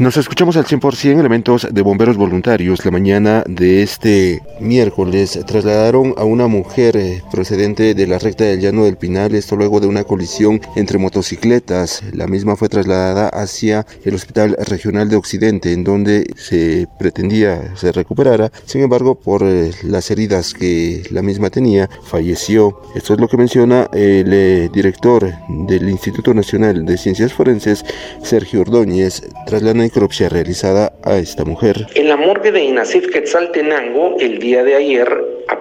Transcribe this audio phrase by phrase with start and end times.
[0.00, 2.86] Nos escuchamos al 100% elementos de bomberos voluntarios.
[2.86, 8.60] La mañana de este miércoles trasladaron a una mujer eh, procedente de la recta del
[8.60, 12.02] llano del Pinal, esto luego de una colisión entre motocicletas.
[12.14, 17.92] La misma fue trasladada hacia el Hospital Regional de Occidente, en donde se pretendía se
[17.92, 18.50] recuperara.
[18.64, 22.80] Sin embargo, por eh, las heridas que la misma tenía, falleció.
[22.94, 27.84] Esto es lo que menciona el eh, director del Instituto Nacional de Ciencias Forenses,
[28.22, 31.86] Sergio Ordóñez, tras la necropsia realizada a esta mujer.
[31.94, 35.08] En la morgue de Inacif Quetzaltenango, el día de ayer,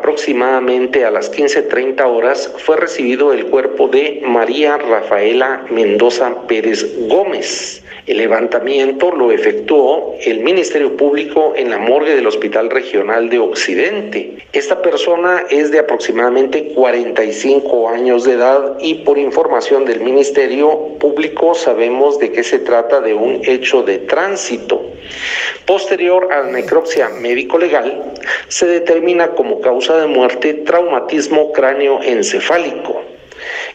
[0.10, 7.84] aproximadamente a las 15.30 horas, fue recibido el cuerpo de María Rafaela Mendoza Pérez Gómez.
[8.08, 14.38] El levantamiento lo efectuó el Ministerio Público en la morgue del Hospital Regional de Occidente.
[14.52, 21.54] Esta persona es de aproximadamente 45 años de edad y por información del Ministerio Público
[21.54, 24.82] sabemos de que se trata de un hecho de tránsito.
[25.66, 28.14] Posterior a la necropsia médico-legal,
[28.48, 33.04] se determina como causa de muerte traumatismo cráneoencefálico.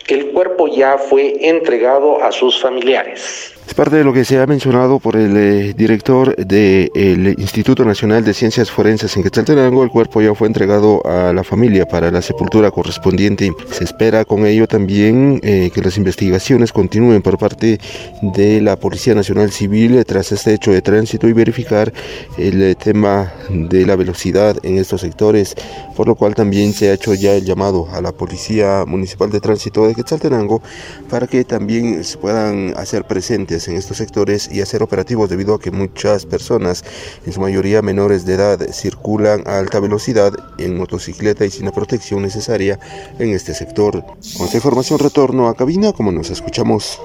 [0.09, 3.53] El cuerpo ya fue entregado a sus familiares.
[3.67, 8.23] Es parte de lo que se ha mencionado por el eh, director del Instituto Nacional
[8.23, 9.83] de Ciencias Forenses en Quetzaltenango.
[9.83, 13.51] El cuerpo ya fue entregado a la familia para la sepultura correspondiente.
[13.71, 17.79] Se espera con ello también eh, que las investigaciones continúen por parte
[18.21, 21.91] de la Policía Nacional Civil eh, tras este hecho de tránsito y verificar
[22.37, 25.55] el tema de la velocidad en estos sectores,
[25.97, 29.41] por lo cual también se ha hecho ya el llamado a la Policía Municipal de
[29.41, 29.95] Tránsito de
[31.11, 35.61] Para que también se puedan hacer presentes en estos sectores y hacer operativos debido a
[35.61, 36.85] que muchas personas,
[37.27, 41.73] en su mayoría menores de edad, circulan a alta velocidad en motocicleta y sin la
[41.73, 42.79] protección necesaria
[43.19, 44.03] en este sector.
[44.03, 46.99] Con esta información retorno a cabina como nos escuchamos.